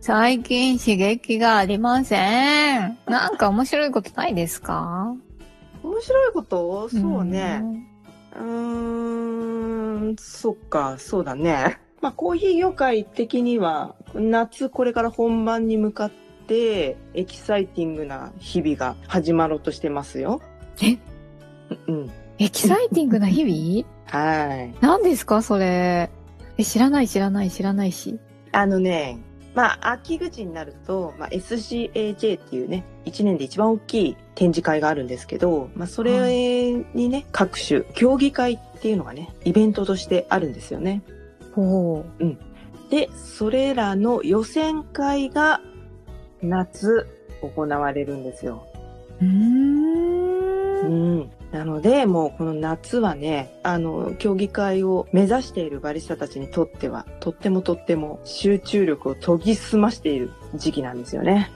[0.00, 2.16] 最近刺激がありませ
[2.78, 2.98] ん？
[3.06, 5.14] なんか面白いことないですか？
[5.82, 6.88] 面白いこと？
[6.88, 7.62] そうね。
[8.34, 11.78] うーん、そっか、そうだね。
[12.00, 16.10] まあ、コーヒー業界的には、夏これから本番に向かっ
[16.46, 20.40] て、エキサイティングな日々が始まろうとしてますよ。
[20.82, 20.96] え？
[21.88, 22.10] うん。
[22.38, 23.86] エキサイティングな日々？
[24.48, 24.74] はい。
[24.80, 26.08] 何ですかそれ？
[26.56, 28.18] え、知らない知らない知らないし。
[28.52, 29.18] あのね、
[29.54, 41.02] まあ、秋口になると、まあ、SCAJ っていうね、1年で一番大きい展示会があるんですけど、まあ、それにね、各種、競技会っていうのがね、イベントとしてあるんですよね。
[41.52, 42.36] ほう。
[42.90, 45.60] で、それらの予選会が
[46.42, 47.06] 夏
[47.42, 48.66] 行われるんですよ。
[49.20, 49.26] うー。
[49.26, 51.30] うんん。
[51.52, 61.50] なので、もうこの夏はね、あの、競技会を目指しているバリスタたちにとっては、とってもとっても集中力を研ぎ澄ましている時期なんですよね。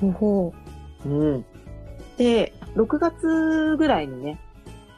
[0.00, 0.54] ほうほ
[1.06, 1.44] うん。
[2.16, 4.38] で、6月ぐらいにね、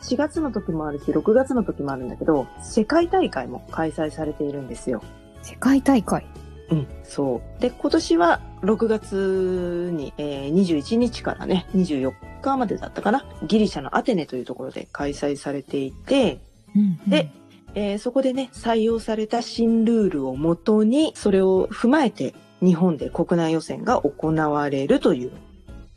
[0.02, 5.02] 4月の時もあるし、6月の時もあるんだけど、世界大会も開催されているんですよ。
[5.42, 5.46] う。
[5.46, 6.26] 世界大会？
[6.70, 7.60] うん、そう。
[7.60, 12.12] で、今年は6月に、えー21日からね、24
[12.52, 16.40] 日までだったかな、ギリシャのアテネというところで開催されていて、
[16.74, 17.10] うんうん。
[17.10, 17.30] で、
[17.74, 25.32] えーそこでね、採用された新ルールをもとに、それを踏まえて、日本で国内予選が行われるという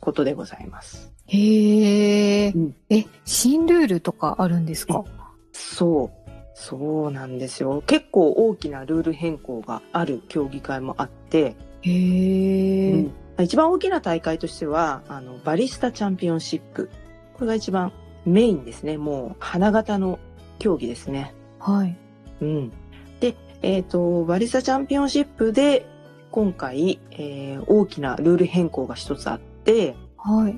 [0.00, 1.12] ことでございます。
[1.26, 2.74] へえ、うん。
[2.90, 5.04] え、新ルールとかあるんですか？
[5.52, 6.30] そう。
[6.54, 7.84] そうなんですよ。
[7.86, 16.90] 結構大きなルール変更がある競技会もあって、へえ、うん一番大きな大会としては、あの、バリスタチャンピオンシップ。
[17.34, 17.92] これが一番
[18.24, 18.98] メインですね。
[18.98, 20.18] もう、花形の
[20.58, 21.34] 競技ですね。
[21.60, 21.96] はい。
[22.40, 22.72] うん。
[23.20, 25.86] で、えっ、と、バリスタチャンピオンシップで、
[26.30, 30.56] 今回、えー大きなルール変更が一つあって、はい。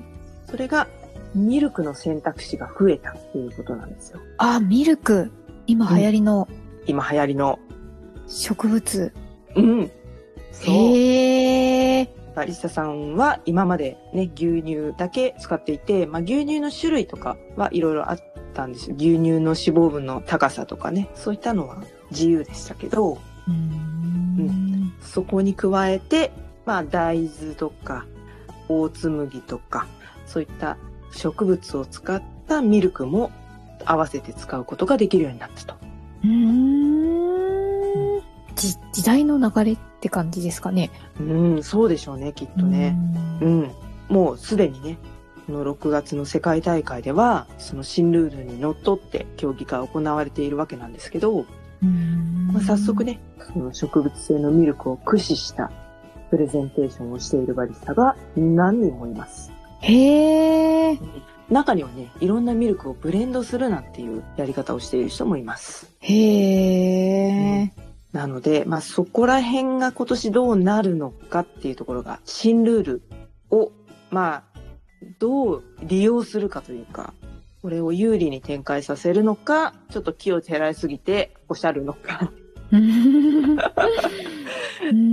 [0.49, 0.87] それが、
[1.33, 4.19] ミルクの選択肢が増えたっていうことなんですよ。
[4.37, 5.31] あ、ミルク。
[5.67, 6.47] 今流行りの
[6.87, 7.59] 今流行りの。
[8.27, 9.13] 植物。
[9.55, 9.91] うん。
[10.51, 10.73] そう。
[10.73, 11.80] へえ。
[12.35, 18.19] バリスタさんは今までね、牛乳だけ使っていて、まあ牛乳の種類とかはいろいろあっ
[18.53, 18.95] たんですよ。
[18.95, 24.93] 牛乳の脂肪分の高さとかね、そういったのは自由でしたけど、うーん。
[25.01, 26.31] そこに加えて、
[26.65, 28.05] まあ大豆とか、
[28.69, 29.87] 大ツ麦とか、
[30.25, 30.77] そういった
[31.11, 33.31] 植物を使ったミルクも
[33.83, 35.75] 合わせて使うことができるようになったと。
[38.91, 40.91] 時代の流れって感じですかね。
[41.19, 42.97] うん、そうでしょうね、きっとね。
[43.41, 43.45] う。
[43.45, 43.71] うんん。
[44.09, 44.97] もうすでにね、
[45.47, 51.45] この6月の世界大会では、その新ルールにのっとって競技が行われているわけなんですけど、
[51.83, 53.03] うんまあ、早速。
[53.03, 53.19] ね、
[53.53, 55.71] その植物性のミルクを駆使した
[56.29, 59.51] プレゼンテーションをしているバリスタが何人もいます。
[59.81, 60.99] へえ。
[61.49, 65.91] 中にはね、いろんなミルクをブレンドするなんていうやり方をしている人もいます。
[65.99, 67.73] へえ。
[68.11, 73.01] なので、まあそこら辺が今年どうなるのかっていうところが、新ルール
[73.49, 73.71] を、
[74.09, 74.59] まあ、
[75.19, 77.13] どう利用するかというか、
[77.61, 82.31] これを有利に展開させるのか、ちょっと気を照らしすぎておっしゃるのか、
[82.69, 82.77] と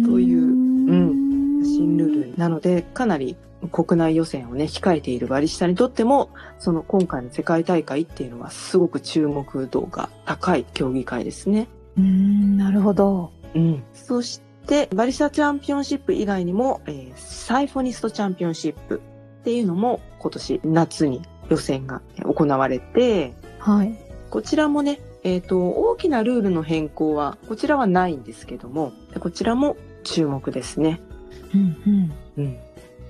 [0.11, 3.37] といううん新ルールなので、かなり
[3.71, 11.69] 国内予選をね、控えているバリスタにとっても、その今回の世界大会っていうのはすごく注目度が高い競技会ですね。
[11.99, 13.33] うーん、なるほど。
[13.55, 13.83] うん。
[13.93, 19.01] そして、バリスタチャンピオンシップ以外にも、えーサイフォニストチャンピオンシップ
[19.41, 23.99] っていうのも今年夏に予選が行われて、はい。
[24.31, 31.01] こちらもね、えっ、と、大きなルールの変更は、こちらはないんですけども、こちらも注目ですね。
[31.55, 32.13] うん、うん。
[32.37, 32.57] うん。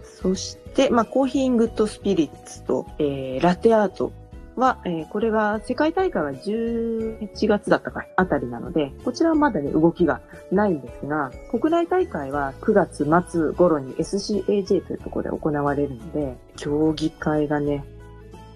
[0.04, 4.12] そして、まあ、コーヒーグッドスピリッツと、えーラテアート
[4.58, 10.20] は、えーこれが世界大会は11月だったかあたりなので、こちらはまだね、動きが
[10.50, 17.84] ないんですが、国内大会は9月末頃に SCAJ というところで行われるので、競技会がね、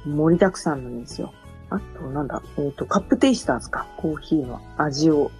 [0.04, 1.32] 盛りだくさんなんですよ。
[1.70, 3.86] あと、なんだ、えっ、と、カップテイスターズか。
[3.96, 5.30] コーヒーの味を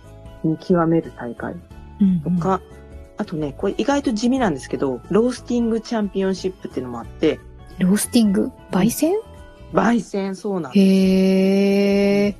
[0.45, 1.55] 見極める大会
[2.01, 2.61] うんとか、
[3.19, 7.41] あとね、これ意外と地味なんですけど、ロースティングチャンピオンシップっていうのもあって、
[7.79, 8.51] ロースティング？
[8.71, 9.15] 焙煎？
[9.73, 10.85] 焙煎そうなんです。
[10.85, 12.37] へえ。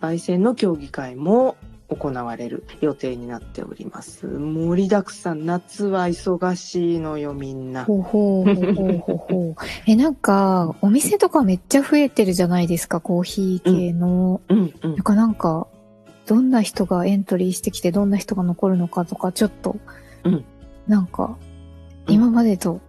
[0.00, 1.56] 焙煎の競技会も
[1.88, 4.26] 行われる予定になっております。
[4.26, 7.84] 盛りだくさん、夏は忙しいのよ、みんな。
[7.84, 9.54] ほうほうほうほうほうほう。
[9.86, 14.40] え、なんか、お店とかめっちゃ増えてるじゃないですか、コーヒー系の。
[14.48, 14.96] うんうんなん。
[14.96, 15.68] かなんか、
[16.26, 19.76] どんな人がエントリーしてきて、どんな人が残るのかとか、ちょっと、
[20.24, 20.44] うん
[20.88, 21.36] なんか、
[22.08, 22.80] うん今までと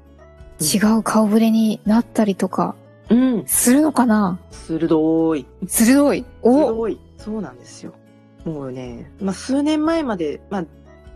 [0.62, 2.75] 違う顔ぶれになったりとか、
[3.09, 3.45] うん。
[3.45, 4.39] するのかな？
[4.51, 5.45] 鋭い。
[5.68, 6.25] 鋭い。
[6.42, 7.00] お鋭い。
[7.18, 7.94] そうなんですよ。
[8.45, 10.65] もうね、まあ、数年前まで、まあ、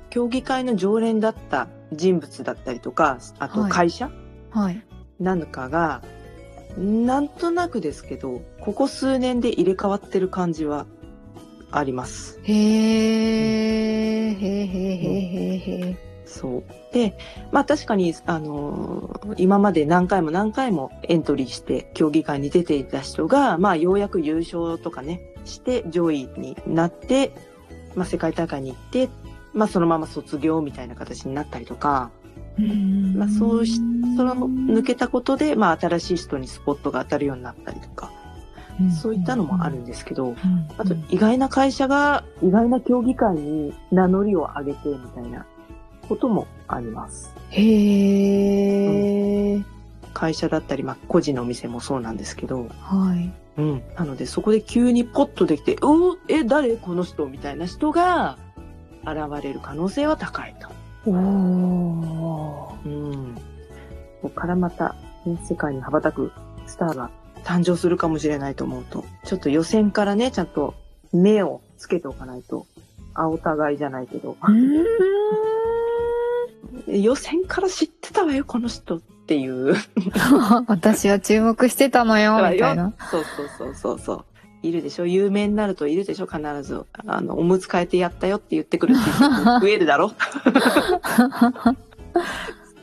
[0.10, 4.10] 競技会の常連だった人物だったりとか、あとはい会社、
[4.50, 4.84] はい。
[5.20, 6.02] なんかが、
[6.78, 10.86] なんとなくですけど、ここ数年で入れ替わってる感じは
[11.72, 12.40] あります。
[12.44, 15.22] へー、へーへーへー
[15.60, 16.64] へーへそう。
[16.94, 17.18] で、
[17.52, 27.32] まあ確かに、あのー今まで何回も何回もエントリーして競技会に出ていた人が、まあようやく優勝とかね、して上位になって、
[27.96, 29.10] まあ世界大会に行って、
[29.54, 33.18] まあそのまま卒業みたいな形になったりとか、ー。
[33.18, 33.76] まあそうし
[34.16, 38.12] その抜けたことで、まあ新しい人にスポットが当たるようになったりとか、
[39.02, 40.36] そういったのもあるんですけど、うん。
[40.78, 45.46] あと意外な会社が意外な競技会に名乗りを上げてみたいな
[46.08, 47.34] こともあります。
[47.50, 49.64] へー。
[50.14, 53.32] 会社だったり、まあ個人のお店もそうなんですけど、はい。
[53.58, 53.82] うん。
[53.96, 56.76] なのでそこで急にポッとできて、うんえ、誰？
[56.78, 57.26] この人？
[57.28, 58.38] みたいな人が
[59.04, 60.70] 現れる可能性は高いと。
[61.10, 62.86] おー。
[62.86, 63.36] うん。
[64.22, 64.96] ここからまた、
[65.26, 66.32] ね、世界に羽ばたく
[66.68, 67.10] スターが
[67.44, 70.76] 誕生するかもしれないと思うと、ちょっと予選からね、ちゃんと
[71.12, 72.68] 目をつけておかないと、
[73.16, 74.86] あお互いじゃないけど、うーん。
[76.88, 79.76] 予選から知ってたわよ、この人っていう。
[80.68, 82.94] 私は注目してたのよ、みたいな。
[83.10, 84.26] そうそうそうそうそう。
[84.64, 85.06] いるでしょ？
[85.08, 86.28] 有名になるといるでしょ？
[86.28, 86.86] 必ず。
[87.08, 89.02] あの、おむつ替えてやったよって言ってくるって
[89.62, 90.12] 増えるだろ？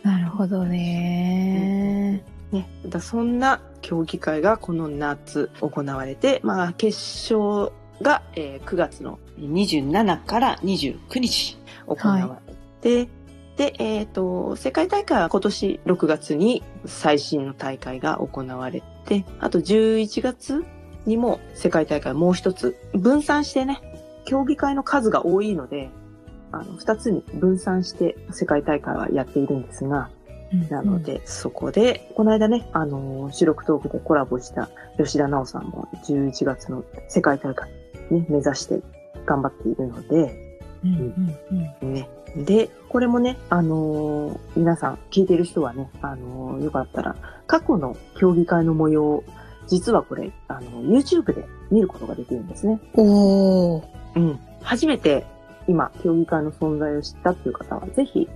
[0.02, 2.22] なるほどね。
[2.52, 2.68] ね。
[2.86, 6.96] だそんな競技会がこの夏行われて、まあ、決
[7.34, 7.72] 勝
[8.02, 13.08] が、えー9月の27から29日行われて、
[13.58, 20.64] で、えっ、と、世界大会は今年6月に最新の大会が行われて、あと11月
[21.06, 23.80] にも世界大会もう一つ分散してね、
[24.26, 25.90] 競技会の数が多いので、
[26.52, 30.08] あの、二つに分散して世界大会はやっているんですが、
[30.70, 37.68] なので、そこで、この間ね、あのー収録トークでコラボした吉田直さんも11月の世界大会
[38.12, 38.80] に目指して
[39.26, 40.47] 頑張っているので。
[40.82, 42.08] ね。
[42.36, 49.24] で、これもね、あのー皆さん聞いてる人はね、あのーよかったら、過去の競技会の模様、
[49.66, 52.80] 実はこれ、あの、YouTube で見ることができるんですね。
[52.94, 53.82] おー。
[54.16, 54.40] うん。
[54.62, 55.24] 初めて
[55.68, 58.28] 今、競技会の存在を知ったっていう方は、ぜひ、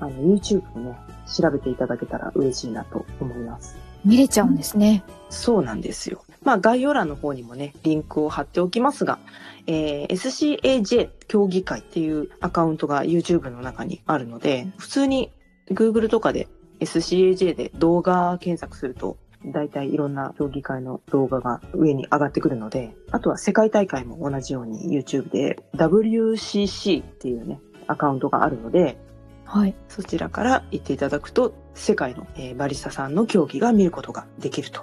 [0.00, 0.96] あの、YouTube をね、
[1.32, 3.78] 調べていただけたら嬉しいなと思います。
[4.04, 5.04] 見れちゃうんですね。
[5.30, 6.24] そうなんですよ。
[6.44, 9.18] まあ、概要欄の方にもね、リンクを貼っておきますが、
[9.66, 15.30] えー SCAJ 競技会っていうアカウントが YouTube の中にあるので、普通に
[15.70, 16.48] Google とかで
[16.80, 28.96] SCAJ で動画検索すると、大体いろんな競技会の動画が上に上がってくるので、あとは世界大会も同じように YouTube で WCC っていうね、アカウントがあるので、
[29.44, 29.74] はい。
[29.88, 34.82] そちらから行っていただくと、世界の、えーバリスタさんの競技が見ることができると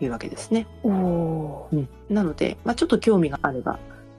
[0.00, 0.66] いうわけですね。
[0.82, 1.86] おー。
[2.08, 3.78] なので、まあ、ちょっと興味があれば、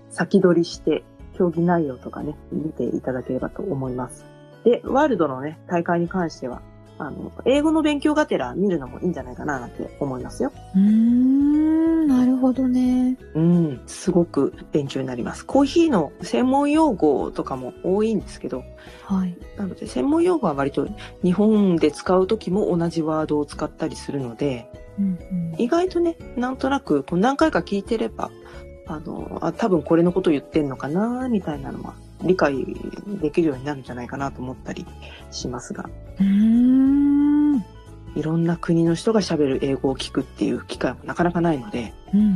[0.10, 1.03] 先取りして、
[1.38, 4.25] 競技内容とかね、見ていただければと思います。
[4.63, 6.62] で、ワールドのね、大会に関しては、
[6.99, 10.51] あの、英語の勉強がてら見るのもいいんじゃないかななんて思いますよ。
[10.75, 13.17] うーん、なるほどね。
[13.35, 15.45] うん、すごく勉強になります。
[15.45, 18.63] コーヒーの専門用語とかも多いんですけど、
[19.03, 19.37] はい。
[19.57, 20.87] なので専門用語は割と
[21.23, 28.31] 日本で使う時も同じワードを使ったりするので、うん、意外とね、なんとなくこう何回か聞いてれば、
[28.87, 31.93] あの、あ、多分これのこと言ってんのかな、みたいなのは
[32.24, 32.65] 理解
[33.21, 34.86] できるようになるんじゃないかなと思ったり
[35.31, 35.89] しますが。
[36.19, 36.27] うん。
[36.27, 37.65] うーん。
[38.15, 42.27] いろんな国の人が喋る英語を聞くっていう機会もなかなかないので、うんうん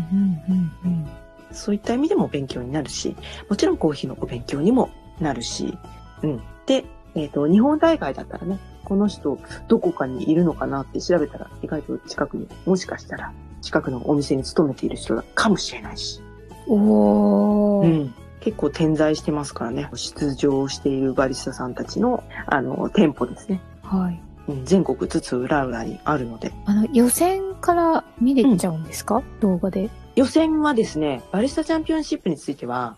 [0.50, 1.08] うんうん。
[1.52, 3.16] そういった意味でも勉強になるし、
[3.50, 5.78] もちろんコーヒーのお勉強にもなるし、
[6.22, 6.42] うん。
[6.68, 6.86] で、
[7.16, 16.22] えっ、と、日本大会だったらね、この人どこかにいるのかなって調べたら、意外と近くに、もしかしたら近くのお店に勤めている人かもしれないし、
[16.68, 17.86] おー。
[17.86, 18.14] うん。
[18.42, 23.62] 結構点在してますからね、出場しているバリスタさんたちの、あの、店舗ですね。
[23.84, 24.22] はい。
[24.48, 29.90] うん全国津々浦々にあるので、あの、予選から見れちゃうんですか、動画で。
[30.16, 32.98] 予選はですね、バリスタチャンピオンシップについては、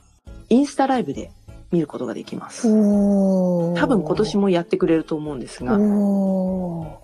[0.50, 1.30] インスタライブで
[1.72, 2.68] 見ることができます。
[2.70, 5.78] 多分今年もやってくれると思うんですが。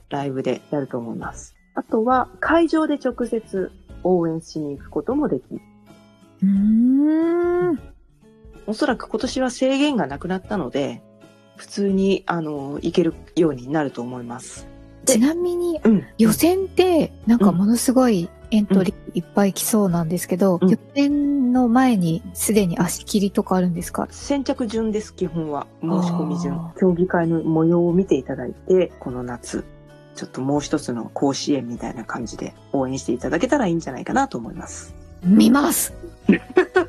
[0.10, 1.56] ライブでやると思います。
[1.76, 3.72] あとは、会場で直接
[4.04, 5.62] 応援しに行くこともできる。
[6.44, 7.59] うーん。
[8.70, 11.02] おそらく今年は制限がなくなったので、
[11.56, 14.68] 普通に、あの、行けるようになると思います。
[15.06, 16.06] でちなみに、うん。
[16.20, 24.08] 予選って、なんかものすごいエントリーいっぱい来そうなんですけど、うん予選の前にすでに足切りとかあるんですか？
[24.12, 25.66] 先着順です、基本は。
[25.82, 26.72] 申し込み順あ。
[26.80, 29.66] 競技会の模様を見ていただいて、この夏、
[30.16, 34.94] ちょっともう一つの甲子園みたいな感じで応援していただけたらいいんじゃないかなと思います。
[35.24, 35.94] 見ます